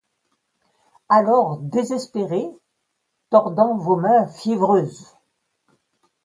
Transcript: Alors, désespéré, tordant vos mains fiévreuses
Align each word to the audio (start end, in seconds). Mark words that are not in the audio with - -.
Alors, 1.09 1.59
désespéré, 1.59 2.49
tordant 3.29 3.77
vos 3.77 3.97
mains 3.97 4.25
fiévreuses 4.25 5.15